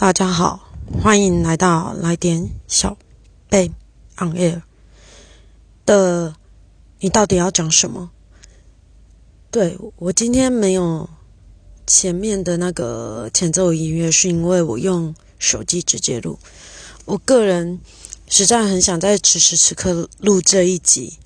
[0.00, 0.60] 大家好，
[1.02, 2.96] 欢迎来到来点小
[3.48, 3.72] 贝
[4.16, 4.62] on air
[5.84, 6.36] 的，
[7.00, 8.08] 你到底要讲什么？
[9.50, 11.10] 对我今天没有
[11.84, 16.38] 前面的那个前奏音乐，是因为我用手机直接录。
[17.04, 17.80] 我个人
[18.28, 21.18] 实在很想在此时此刻录这一集，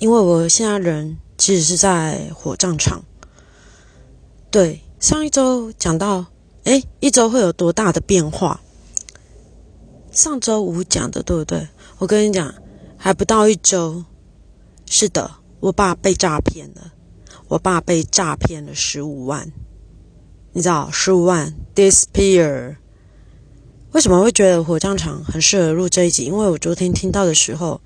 [0.00, 3.02] 因为我现在人其实是在火葬场。
[4.50, 6.26] 对，上一周讲到。
[6.64, 8.60] 哎，一周会有多大的变化？
[10.12, 11.68] 上周五讲的对不对？
[11.98, 12.54] 我跟你讲，
[12.96, 14.04] 还不到一周。
[14.86, 16.92] 是的，我爸被诈骗了。
[17.48, 19.52] 我爸被诈骗了十五万，
[20.52, 22.76] 你知道十五万 disappear？
[23.90, 26.24] 为什么会觉得火葬场很适合录这一集？
[26.24, 27.80] 因为我昨天听到的时候，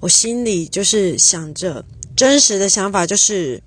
[0.00, 1.84] 我心里就是想着
[2.16, 3.62] 真实的想法，就是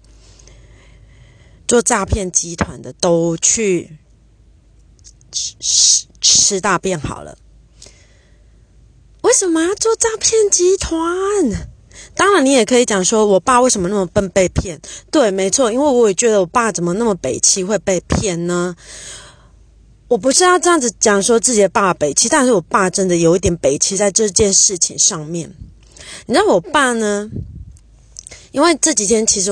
[1.68, 3.98] 做诈骗集团的都去。
[5.60, 7.38] 吃吃大便好了，
[9.22, 10.96] 为什么要做诈骗集团？
[12.16, 14.80] 当然，你也可以讲说，我爸为什么那么笨被骗？
[15.12, 18.76] 对，没错，因为我也觉得我爸怎么那么北气会被骗呢？
[20.08, 25.54] 我不是要这样子讲说自己的爸北气，但是我爸真的有一点北气在这件事情上面。
[26.28, 27.30] 你知道我爸呢？
[28.52, 29.52] 因为这几天其实。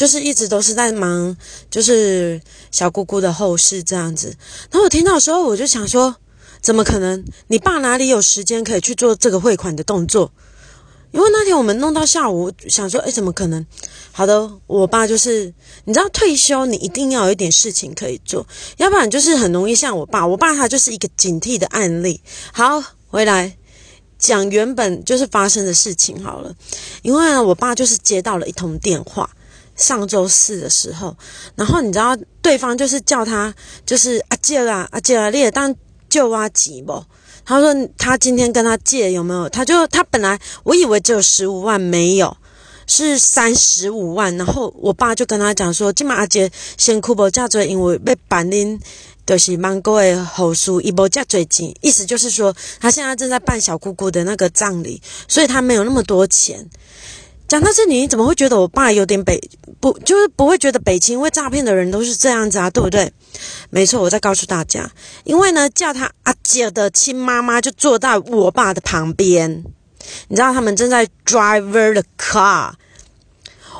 [0.00, 1.36] 就是一直都是在忙，
[1.68, 4.34] 就是小姑姑的后事这样子。
[4.70, 6.16] 然后我听到的时候，我就想说，
[6.62, 7.22] 怎么可能？
[7.48, 10.32] 你爸哪里有时间可以去做这个汇款的动作？
[11.10, 13.66] 因为那天我们弄到下午，想说，哎，怎么可能？
[14.10, 15.52] 好的，我爸就是，
[15.84, 18.46] 你知道，退休你一定要有一点事情可以做，
[18.78, 20.26] 要不然就是很容易像我爸。
[20.26, 22.22] 我爸他就是一个警惕的案例。
[22.54, 23.54] 好，回来
[24.18, 26.54] 讲原本就是发生的事情好了。
[27.02, 29.28] 因为我爸就是接到了一通电话。
[29.80, 31.16] 上周四的时候，
[31.56, 33.52] 然后你知道对方就是叫他
[33.84, 35.74] 就是阿借啦阿借啦，你也当
[36.08, 37.02] 救阿吉不？
[37.44, 39.48] 他说他今天跟他借有没有？
[39.48, 42.36] 他就他本来我以为只有十五万，没有
[42.86, 44.36] 是三十五万。
[44.36, 48.78] 然后我爸就跟他讲说，今嘛阿杰先哭不嫁嘴，因为被板拎
[49.26, 56.68] 就是芒果的后事，一波嫁嘴钱，意思就是说他现在正在办小姑姑的那个葬礼，所以他没有那么多钱。
[57.50, 59.36] 讲到这里，你怎么会觉得我爸有点北
[59.80, 59.98] 不？
[60.04, 63.12] 就是不会觉得北京因为诈骗的人都是这样子啊，对不对？
[63.70, 64.88] 没错，我再告诉大家，
[65.24, 69.64] 因为呢，叫他阿姐的亲妈妈就坐在我爸的旁边，
[70.28, 72.74] 你知道他们正在 driver the car，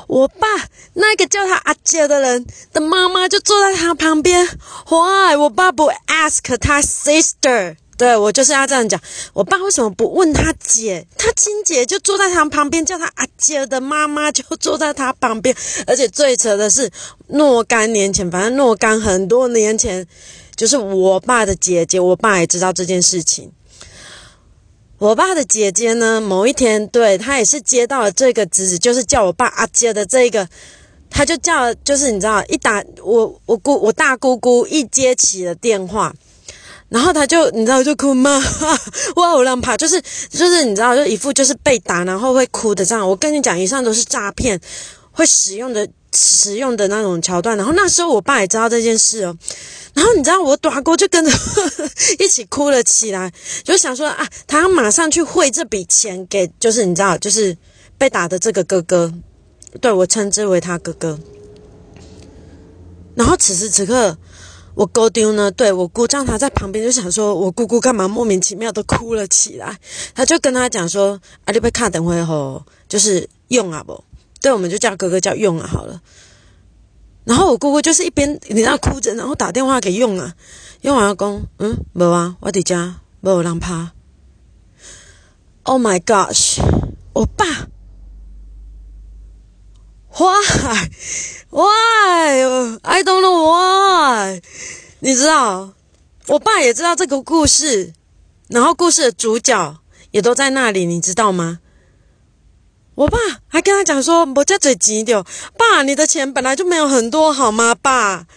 [0.07, 0.47] 我爸
[0.95, 4.45] 那个叫他阿姐的人的妈妈就坐在他旁边
[4.89, 5.37] ，Why？
[5.37, 7.77] 我爸不 ask 他 sister。
[8.01, 8.99] 对我就是要这样讲，
[9.31, 11.05] 我爸为什么不问他姐？
[11.19, 15.55] 他亲姐就坐在他旁边，叫他阿姐的妈妈就坐在他旁边。
[15.85, 16.89] 而且最扯的是，
[17.27, 20.07] 若干年前，反正若干很多年前，
[20.55, 23.51] 就是我爸的姐姐，我爸也知道这件事情。
[24.97, 30.49] 我爸的姐姐呢，某一天，对他也是接到了这个侄子，就是叫我爸阿姐的这个，
[31.11, 36.11] 他就叫，就是你知道，一打我我姑我大姑姑一接起了电话。
[36.91, 38.37] 然后他就，你知道，就哭吗？
[39.15, 43.07] 哇，我让怕，就是就是你知道，就一副就是被打，然后会哭的这样。
[43.07, 44.59] 我跟你讲，以上都是诈骗
[45.09, 47.55] 会使用的使用的那种桥段。
[47.55, 49.33] 然后那时候我爸也知道这件事哦。
[49.93, 51.31] 然后你知道，我大哥就跟着
[52.19, 53.31] 一起哭了起来，
[53.63, 57.57] 就想说啊，他要马上去汇这笔钱给，就是你知道，就是
[57.97, 59.13] 被打的这个哥哥，
[59.79, 61.17] 对我称之为他哥哥。
[63.15, 64.17] 然后此时此刻。
[64.73, 65.51] 我姑丢呢？
[65.51, 69.77] 对我姑丈他在旁边就想说，我姑姑干嘛莫名其妙的哭了起来？
[70.15, 74.03] 他就跟他讲说：“啊，你被卡等会吼，就是用啊不？
[74.41, 76.01] 对，我们就叫哥哥叫用啊好了。”
[77.25, 80.33] 然后我姑姑就是一边你那哭着，然后打电话给用啊，
[80.81, 83.91] 用啊讲：“嗯，无啊，我伫家无人怕。
[85.63, 86.59] ”Oh my gosh！
[87.13, 87.45] 我爸
[90.17, 91.61] ，Why？Why?
[92.83, 94.41] I don't know why.
[94.99, 95.73] 你知道，
[96.27, 97.93] 我爸也知道这个故事，
[98.47, 99.79] 然后故事的主角
[100.11, 101.59] 也都在那里，你知道吗？
[102.95, 103.17] 我爸
[103.47, 105.23] 还跟他讲说：“我家嘴急的，
[105.57, 108.27] 爸，你的钱本来就没有很多，好吗，爸？”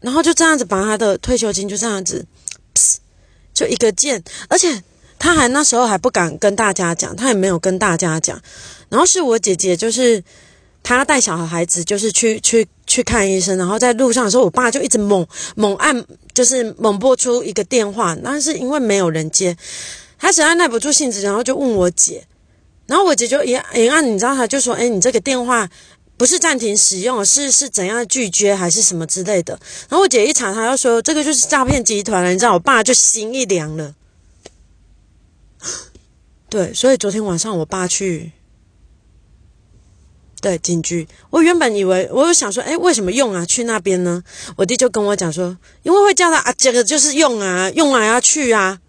[0.00, 2.26] 然后就这样子把他的退休金就这样子，
[3.52, 4.82] 就一个键，而且
[5.20, 8.42] 他还那时候还不敢跟大家讲，他也没有跟大家讲。
[8.88, 10.24] 然后是我姐姐，就是。
[10.82, 19.54] 她带小孩子，就是去去去看医生，然后在路上的时候，我爸就一直猛猛按，就是猛拨出一个电话，但是因为没有人接，
[20.18, 22.26] 他实在耐不住性子，然后就问我姐，
[22.86, 25.68] 然后我姐就一一按，你知道，他就说：“哎，你这个电话
[26.16, 29.52] 不是暂停使用，是是怎样拒绝还是什么之类的。
[29.90, 32.30] 然后我姐一查，她就说这个就是诈骗集团了。
[32.32, 33.94] 你知道，我爸就心一凉了。
[36.50, 38.32] 对，所以昨天晚上我爸去。
[40.40, 41.06] 对，警局。
[41.28, 43.44] 我原本以为，我有想说，哎，为什么用啊？
[43.46, 44.24] 去那边呢？
[44.56, 48.80] 我弟就跟我讲说，因为会叫他啊，这个就是用啊，用啊要去啊。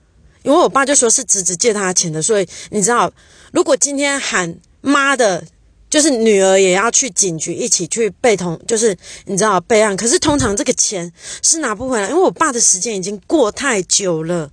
[0.43, 3.11] 因为我爸就说是侄子借他钱的，所以你知道，
[3.51, 5.45] 如果今天喊妈的，
[5.89, 9.95] 就是女儿也要去警局一起去备同，就是你知道备案。
[9.95, 11.11] 可是通常这个钱
[11.43, 14.49] 是拿不回来，因为我爸的时间已经过太久了。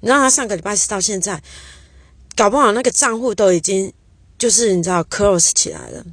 [0.00, 1.42] 你知道他上个礼拜四到现在，
[2.38, 3.92] 搞不好那个账户都已经
[4.38, 6.04] 就是你知道 close 起来了。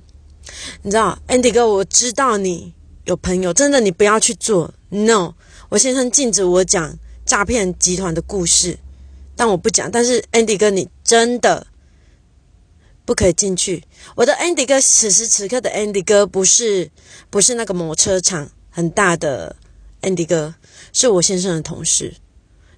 [0.81, 2.73] 你知道，Andy 哥，我知道你
[3.03, 4.73] 有朋友，真的，你不要去做。
[4.89, 5.35] No，
[5.69, 8.79] 我先生禁止我讲诈骗集团的故事，
[9.35, 9.91] 但我不讲。
[9.91, 11.67] 但是 Andy 哥，你真的
[13.05, 13.83] 不可以进去。
[14.15, 16.89] 我的 Andy 哥，此时此刻的 Andy 哥，不是
[17.29, 19.55] 不是那个某车厂很大的
[20.01, 20.55] Andy 哥，
[20.91, 22.15] 是我先生的同事。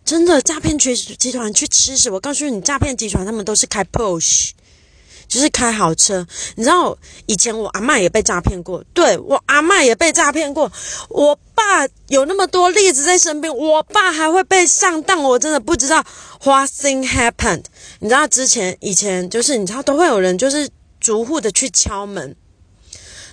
[0.08, 2.10] 真的，诈骗集集团去吃屎！
[2.10, 4.52] 我告诉你，诈骗集团他们都是开 Porsche。
[5.28, 6.26] 就是开好车，
[6.56, 10.72] 你知道以前我阿妈也被诈骗过，对我阿妈也被诈骗过。
[11.10, 16.02] 我爸有那么多例子在身边，我爸还会被上当，我真的不知道
[16.46, 17.66] what thing happened。
[18.00, 20.70] 你知道之前以前就是你知道都会有人就是
[21.02, 22.34] 逐户的去敲门。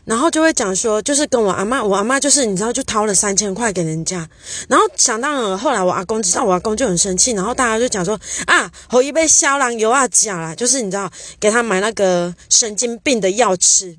[0.04, 4.28] 然后就会讲说，就是跟我阿妈，我阿妈就是你知道，就掏了三千块给人家。
[4.68, 7.32] 然后想当然，后来我阿公知道，我阿公就很生气。
[7.32, 11.10] 然后大家就讲说啊，侯一杯消狼油啊，假啦，就是你知道，
[11.40, 13.96] 给他买那个神经病的药吃。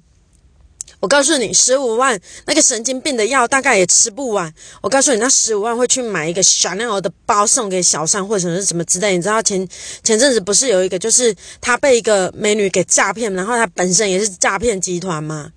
[1.01, 4.51] 我告诉你，十五万那个神经病的药大概也吃不完。
[4.81, 9.15] 我告诉你，那十五万会去买一个 Chanel 的包送给小三，或者是什么之类。
[9.15, 9.67] 你知道前
[10.03, 15.51] 前阵子不是有一个，就是他被一个美女给诈骗，然后他本身也是诈骗集团吗？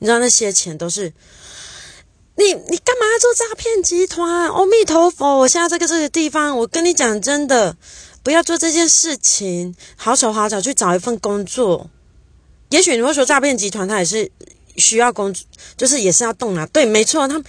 [0.00, 1.12] 你知道那些钱都是
[2.36, 4.48] 你，你干嘛做诈骗集团？
[4.48, 5.38] 阿弥陀佛！
[5.38, 7.76] 我现在这个这个地方，我跟你讲真的，
[8.22, 9.74] 不要做这件事情。
[9.96, 11.90] 好手好脚去找一份工作。
[12.68, 14.30] 也许你会说诈骗集团他也是
[14.76, 15.44] 需要工作，
[15.76, 16.64] 就是也是要动啊。
[16.66, 17.26] 对，没错。
[17.26, 17.42] 他，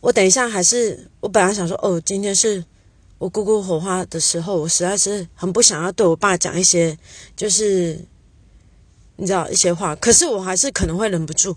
[0.00, 2.64] 我等一下还是我本来想说，哦，今天是
[3.18, 6.96] 我姑姑火化的时候，我实在是很不想要对我爸讲一些，
[7.36, 7.98] 就是。
[9.16, 11.56] 你知道一些话，可是我还是可能会忍不住。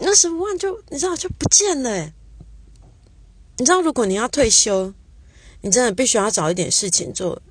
[0.00, 2.12] 那十五万就你知道就不见了。
[3.56, 4.92] 你知道，如果你要退休，
[5.62, 7.42] 你真的必须要找一点事情做。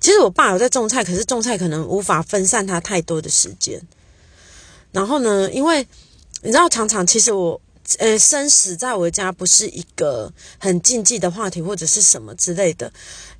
[0.00, 3.80] 其实我爸有在种菜，可是种菜可能无法分散他太多的时间。
[4.90, 5.86] 然后呢，因为
[6.42, 7.58] 你知道，常常其实我
[7.98, 12.92] 呃生死在我家不是一个很禁忌的话题，或者是什么之类的。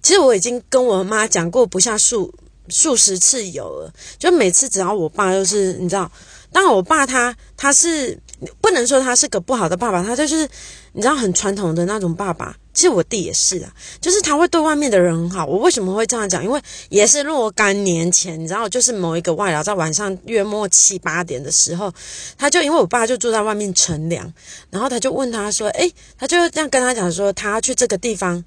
[0.02, 2.32] 其实我已经跟我妈讲过不下数。
[2.72, 6.10] 数十次有了，就每次只要我爸就是你知道，
[6.50, 8.18] 当我爸他他是
[8.60, 10.48] 不能说他是个不好的爸爸，他就是
[10.92, 12.56] 你知道很传统的那种爸爸。
[12.74, 13.70] 其实我弟也是啊，
[14.00, 15.44] 就是他会对外面的人很好。
[15.44, 16.42] 我为什么会这样讲？
[16.42, 16.58] 因为
[16.88, 21.92] 也是若干年前，你知道，就是某一个外劳在晚上月末七八点的时候，
[22.38, 24.32] 他就因为我爸就住在外面乘凉，
[24.70, 28.42] 然后他就问他说：“诶，他就这样跟他讲说，他要去这个地方，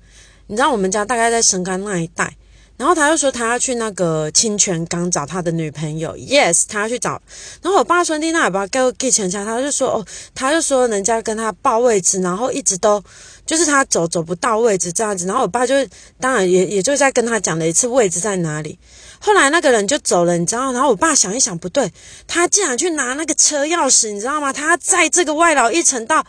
[0.47, 2.35] 你知道我们家大概在神冈那一带。”
[2.77, 7.21] 然后他就说他要去那个清泉岗找他的女朋友，yes，他要去找。
[7.61, 13.01] 然后我爸说：“你那不要给我给钱下。”他就说：“哦，他就说人家跟他报位置，然后一直都
[13.45, 15.73] 就是他走走不到位置这样子。”然后我爸就
[16.19, 18.77] 当然也也就在跟他讲了一次位置在哪里。
[19.19, 20.73] 后来那个人就走了，你知道？
[20.73, 21.91] 然后我爸想一想，不对，
[22.27, 24.51] 他竟然去拿那个车钥匙，你知道吗？
[24.51, 26.25] 他在这个外劳一层到，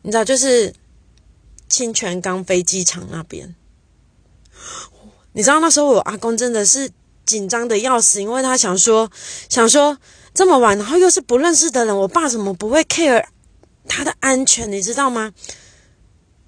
[0.00, 0.74] 你知道，就是
[1.68, 3.54] 清泉岗飞机场那边。
[5.32, 6.90] 你知道那时候我阿公真的是
[7.24, 9.10] 紧张的要死，因为他想说，
[9.48, 9.96] 想说
[10.34, 13.24] 这么晚，然后又是不认识的人，我爸怎么不会 care
[13.88, 14.70] 他的安全？
[14.70, 15.32] 你知道吗？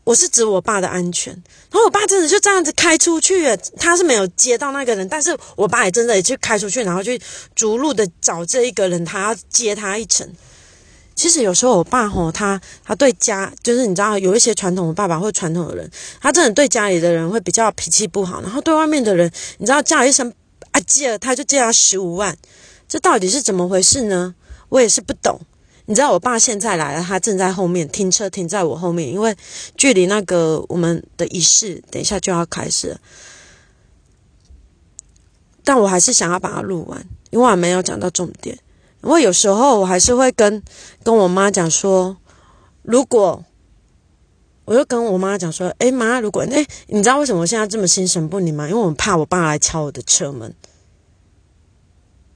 [0.05, 1.33] 我是指我爸的安全。
[1.33, 7.21] 然后我爸真的就这样子开出去，他是没有接到那个人，但是我爸也真的也去开出去，然后去
[7.55, 10.29] 逐路的找这一个人，他要接他一程。
[11.15, 15.91] 其实有时候我爸吼他他对家就是你知道有一些传统的爸爸或传统的人，
[16.21, 20.33] 他真的对家里的人会比较脾气不好，然后对外面的人，你知道叫一声
[20.73, 22.37] 阿姐，他就借他十五万，
[22.89, 24.35] 这到底是怎么回事呢？
[24.71, 25.41] 我也是不懂。
[25.85, 29.37] 你知道我爸现在来了，他正在后面停车停在我后面，因为
[29.77, 32.97] 距离那个我们的仪式等一下就要开始，
[35.65, 38.57] 但我还是想要把它录完，因为我还没有讲到重点。
[39.03, 40.63] 因为有时候我还是会跟
[41.03, 42.17] 跟我妈讲说，
[42.83, 43.45] 如果
[44.65, 48.69] 我就跟我妈讲说，哎妈，如果哎，你知道为什么我现在这么心神不宁吗？
[48.69, 50.55] 因为我怕我爸来敲我的车门。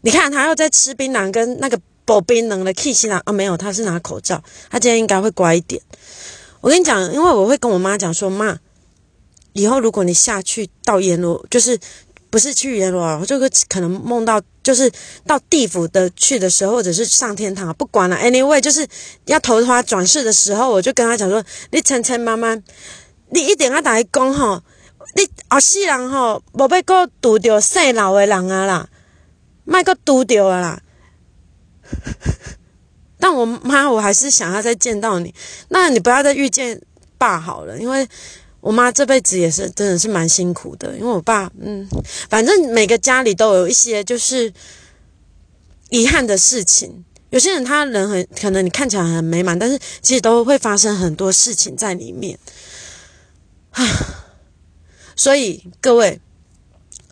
[0.01, 5.81] 你看他又在吃槟榔，跟那个保槟榔的 kiss 啊，没有，他是拿口罩，他今天应该会乖一点。
[6.61, 8.59] 我跟你讲，因为我会跟我妈讲说，妈，
[9.53, 11.79] 以后如果你下去到阎罗，就是
[12.29, 14.91] 不是去阎罗啊，就会可能梦到，就是
[15.25, 18.85] 到地府的去的时候，或者是上天堂，不管了，anyway，就是
[19.27, 22.53] 要投胎转世的时候，我就跟他讲说，你晨晨妈妈，
[23.31, 24.61] 你一定要打一讲吼，
[25.15, 28.89] 你后世人吼，无要搁拄着姓老的人啊啦。
[29.65, 30.83] 麦克嘟丢了啦，
[33.21, 35.33] 但我妈我还是想要再见到你。
[35.69, 36.83] 那你不要再遇见
[37.17, 38.09] 爸好了，因为
[38.67, 40.97] 我妈这辈子也是真的是蛮辛苦的。
[40.97, 41.89] 因为我爸，嗯，
[42.29, 44.53] 反正每个家里都有一些就是
[45.91, 47.05] 遗憾的事情。
[47.31, 52.39] 有些人他人很可能你看起来很美满，但是其实都会发生很多事情在里面
[53.71, 53.85] 啊。
[55.15, 56.21] 所以各位。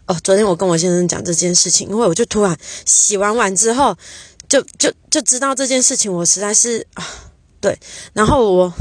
[0.06, 3.96] 哦，昨天我跟我先生讲这件事情，因为我就突然洗完碗之后，
[4.46, 7.02] 就就就知道这件事情，我实在是啊，
[7.58, 7.78] 对，
[8.12, 8.74] 然后我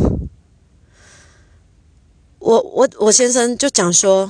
[2.43, 4.27] 我我我先生就讲说，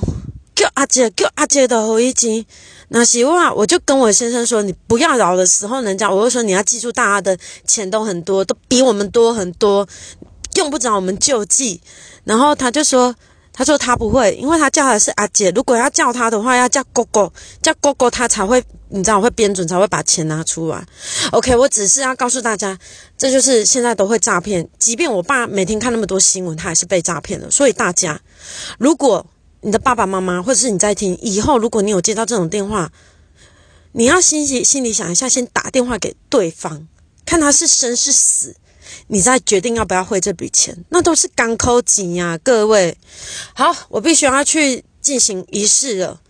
[0.54, 2.46] 叫阿姐叫阿姐的后一集，
[2.90, 9.88] 那希望我就跟我先生说，你不要饶的时候人家，我就说你要记住，大家的钱都很多，都比我们多很多，
[10.54, 11.80] 用不着我们救济，
[12.22, 13.14] 然后他就说。
[13.56, 15.48] 他说他不会，因为他叫的是阿姐。
[15.52, 17.32] 如果要叫他的话，要叫哥哥，
[17.62, 20.84] 叫哥哥他才会，你知道会编准，才会把钱拿出来。
[21.30, 22.76] OK，我只是要告诉大家，
[23.16, 24.68] 这就是现在都会诈骗。
[24.76, 27.48] 即便我爸每天看那么多新闻，他还是被诈骗了。
[27.48, 28.20] 所以大家，
[28.76, 29.24] 如果
[29.60, 32.90] 你的爸爸妈妈或者是你在听，以后如果你有接到这种电话，
[33.92, 36.88] 你要心里心里想一下，先打电话给对方，
[37.24, 38.56] 看他是生是死。
[39.06, 42.96] 你再决定要不要汇这笔钱，那都是港口钱呀，各位。
[43.54, 46.20] 好，我必须要去进行仪式了。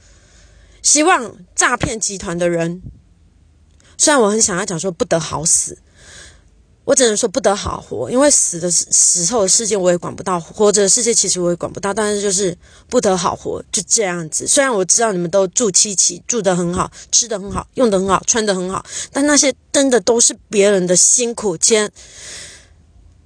[0.82, 2.82] 希望诈骗集团的人，
[3.96, 5.78] 虽然我很想要讲说不得好死，
[6.84, 12.54] 我只能说不得好活，因为死的时候的事件我也管不到，活着的世界其实我也管不到，但是就是
[12.90, 14.46] 不得好活，就这样子。
[14.46, 21.90] 虽然我知道你们都住七期，住得很好，吃得很好，用得很好，穿得很好，但那些真的都是别人的辛苦钱。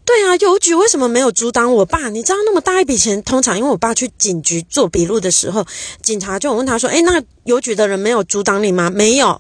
[0.09, 2.09] 对啊，邮局为什么没有阻挡我爸？
[2.09, 5.67] 你知道那么大一笔钱，通常因为我爸去警局做笔录的时候，
[6.03, 9.39] 警察就问他说：“诶，那邮局的人没有阻挡你吗？”没有，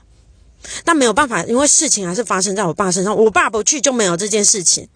[0.85, 3.17] 但没有办法，因为事情还是发生在我爸身上。
[3.17, 4.87] 我爸不去就没有这件事情。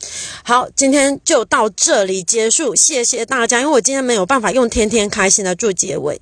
[0.45, 3.61] 好，今天就到这里结束，谢谢大家。
[3.61, 6.21] 因为我今天没有办法用天天开心来做结尾，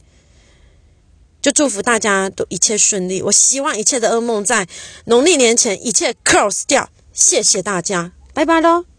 [1.43, 3.21] 就祝福大家都一切顺利。
[3.21, 4.69] 我希望一切的噩梦在
[5.07, 6.89] 农历年前一切 close 掉。
[7.13, 8.90] 谢谢大家，拜拜喽。